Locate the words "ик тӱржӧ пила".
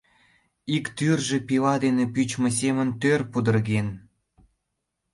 0.75-1.75